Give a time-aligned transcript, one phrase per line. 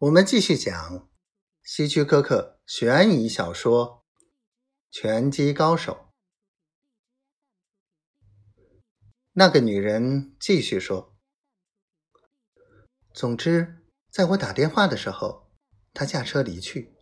[0.00, 1.10] 我们继续讲
[1.62, 4.06] 希区柯克悬疑小说
[4.90, 5.92] 《拳击高手》。
[9.32, 11.18] 那个女人继续说
[13.12, 15.50] ：“总之，在我打电话的时候，
[15.92, 16.96] 她驾车离去，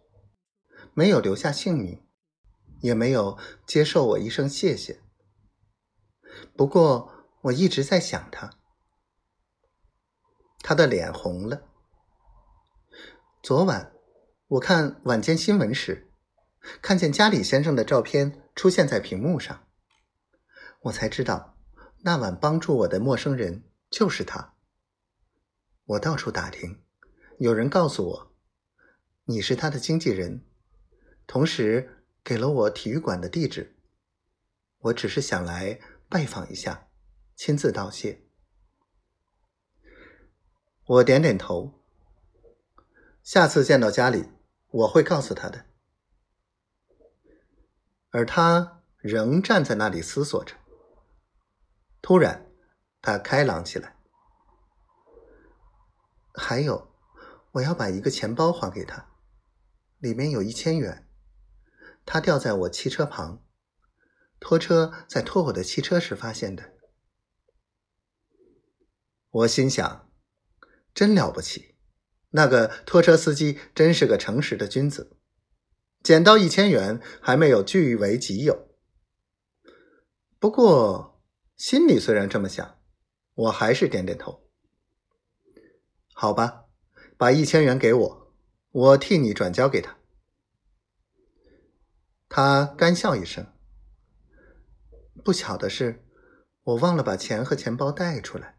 [0.92, 2.04] 没有留下姓名，
[2.80, 5.00] 也没有接受我一声谢谢。
[6.56, 8.58] 不过，我一直在想她。
[10.58, 11.62] 她的脸红了。”
[13.48, 13.94] 昨晚，
[14.46, 16.12] 我看晚间新闻时，
[16.82, 19.66] 看见加里先生的照片出现在屏幕上，
[20.82, 21.56] 我才知道
[22.02, 24.52] 那晚帮助我的陌生人就是他。
[25.86, 26.82] 我到处打听，
[27.38, 28.36] 有人告诉我，
[29.24, 30.44] 你是他的经纪人，
[31.26, 33.78] 同时给了我体育馆的地址。
[34.76, 35.80] 我只是想来
[36.10, 36.88] 拜访一下，
[37.34, 38.26] 亲自道谢。
[40.84, 41.77] 我点点头。
[43.28, 44.32] 下次见到家里，
[44.68, 45.66] 我会告诉他的。
[48.08, 50.54] 而他仍站在那里思索着。
[52.00, 52.50] 突然，
[53.02, 53.98] 他开朗起来。
[56.32, 56.90] 还有，
[57.52, 59.10] 我要把一个钱包还给他，
[59.98, 61.06] 里面有一千元，
[62.06, 63.44] 他掉在我汽车旁，
[64.40, 66.72] 拖车在拖我的汽车时发现的。
[69.28, 70.10] 我心想，
[70.94, 71.74] 真了不起。
[72.30, 75.16] 那个拖车司机真是个诚实的君子，
[76.02, 78.68] 捡到一千元还没有据为己有。
[80.38, 81.22] 不过
[81.56, 82.78] 心里虽然这么想，
[83.34, 84.48] 我还是点点头。
[86.12, 86.66] 好吧，
[87.16, 88.34] 把一千元给我，
[88.70, 89.96] 我替你转交给他。
[92.28, 93.46] 他干笑一声。
[95.24, 96.04] 不巧的是，
[96.62, 98.58] 我忘了把钱和钱包带出来。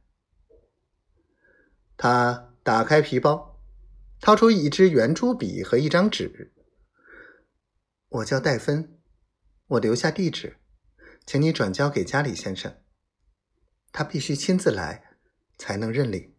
[1.95, 3.58] 他打开皮包。
[4.22, 6.53] 掏出一支圆珠笔和一张纸。
[8.09, 9.00] 我叫戴芬，
[9.67, 10.58] 我留下地址，
[11.25, 12.81] 请你转交给加里先生。
[13.91, 15.18] 他必须亲自来，
[15.58, 16.35] 才能认领。